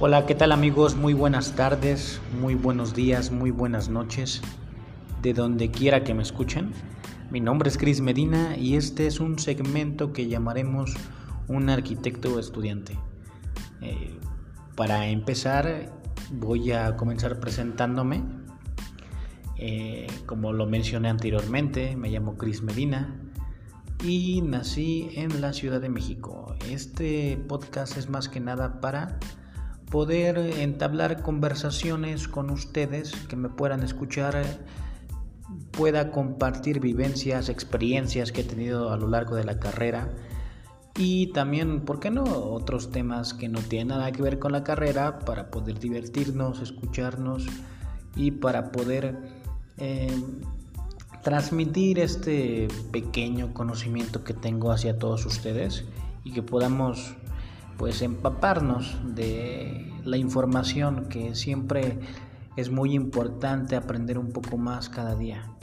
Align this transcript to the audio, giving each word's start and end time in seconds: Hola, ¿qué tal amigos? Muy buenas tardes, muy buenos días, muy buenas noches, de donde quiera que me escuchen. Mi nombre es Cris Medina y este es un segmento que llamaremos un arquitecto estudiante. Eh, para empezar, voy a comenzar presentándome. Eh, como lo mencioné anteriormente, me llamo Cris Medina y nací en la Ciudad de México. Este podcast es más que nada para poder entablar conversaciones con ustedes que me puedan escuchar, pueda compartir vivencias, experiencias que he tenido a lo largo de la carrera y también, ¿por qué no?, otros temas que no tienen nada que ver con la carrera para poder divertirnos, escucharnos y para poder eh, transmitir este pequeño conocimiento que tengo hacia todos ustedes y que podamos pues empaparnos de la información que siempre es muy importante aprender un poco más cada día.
Hola, 0.00 0.26
¿qué 0.26 0.34
tal 0.34 0.50
amigos? 0.50 0.96
Muy 0.96 1.14
buenas 1.14 1.54
tardes, 1.54 2.20
muy 2.40 2.56
buenos 2.56 2.94
días, 2.94 3.30
muy 3.30 3.52
buenas 3.52 3.88
noches, 3.88 4.42
de 5.22 5.32
donde 5.32 5.70
quiera 5.70 6.02
que 6.02 6.14
me 6.14 6.24
escuchen. 6.24 6.72
Mi 7.30 7.38
nombre 7.38 7.68
es 7.68 7.78
Cris 7.78 8.00
Medina 8.00 8.56
y 8.56 8.74
este 8.74 9.06
es 9.06 9.20
un 9.20 9.38
segmento 9.38 10.12
que 10.12 10.26
llamaremos 10.26 10.96
un 11.46 11.70
arquitecto 11.70 12.40
estudiante. 12.40 12.98
Eh, 13.82 14.18
para 14.74 15.06
empezar, 15.06 15.92
voy 16.32 16.72
a 16.72 16.96
comenzar 16.96 17.38
presentándome. 17.38 18.24
Eh, 19.58 20.08
como 20.26 20.52
lo 20.52 20.66
mencioné 20.66 21.08
anteriormente, 21.08 21.94
me 21.94 22.10
llamo 22.10 22.36
Cris 22.36 22.62
Medina 22.62 23.14
y 24.02 24.42
nací 24.42 25.10
en 25.14 25.40
la 25.40 25.52
Ciudad 25.52 25.80
de 25.80 25.88
México. 25.88 26.56
Este 26.68 27.38
podcast 27.46 27.96
es 27.96 28.10
más 28.10 28.28
que 28.28 28.40
nada 28.40 28.80
para 28.80 29.20
poder 29.94 30.38
entablar 30.58 31.22
conversaciones 31.22 32.26
con 32.26 32.50
ustedes 32.50 33.14
que 33.28 33.36
me 33.36 33.48
puedan 33.48 33.84
escuchar, 33.84 34.44
pueda 35.70 36.10
compartir 36.10 36.80
vivencias, 36.80 37.48
experiencias 37.48 38.32
que 38.32 38.40
he 38.40 38.44
tenido 38.44 38.90
a 38.90 38.96
lo 38.96 39.06
largo 39.06 39.36
de 39.36 39.44
la 39.44 39.60
carrera 39.60 40.08
y 40.98 41.28
también, 41.28 41.82
¿por 41.82 42.00
qué 42.00 42.10
no?, 42.10 42.24
otros 42.24 42.90
temas 42.90 43.34
que 43.34 43.48
no 43.48 43.60
tienen 43.60 43.86
nada 43.86 44.10
que 44.10 44.20
ver 44.20 44.40
con 44.40 44.50
la 44.50 44.64
carrera 44.64 45.20
para 45.20 45.52
poder 45.52 45.78
divertirnos, 45.78 46.60
escucharnos 46.60 47.46
y 48.16 48.32
para 48.32 48.72
poder 48.72 49.16
eh, 49.78 50.10
transmitir 51.22 52.00
este 52.00 52.66
pequeño 52.90 53.54
conocimiento 53.54 54.24
que 54.24 54.34
tengo 54.34 54.72
hacia 54.72 54.98
todos 54.98 55.24
ustedes 55.24 55.84
y 56.24 56.32
que 56.32 56.42
podamos 56.42 57.14
pues 57.76 58.02
empaparnos 58.02 58.96
de 59.14 59.92
la 60.04 60.16
información 60.16 61.08
que 61.08 61.34
siempre 61.34 61.98
es 62.56 62.70
muy 62.70 62.94
importante 62.94 63.76
aprender 63.76 64.18
un 64.18 64.30
poco 64.30 64.56
más 64.56 64.88
cada 64.88 65.16
día. 65.16 65.54